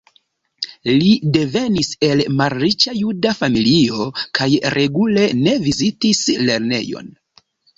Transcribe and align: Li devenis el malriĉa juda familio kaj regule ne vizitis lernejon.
Li 1.01 1.09
devenis 1.35 1.91
el 2.07 2.23
malriĉa 2.39 2.95
juda 3.01 3.35
familio 3.41 4.09
kaj 4.41 4.49
regule 4.79 5.29
ne 5.45 5.55
vizitis 5.69 6.25
lernejon. 6.49 7.17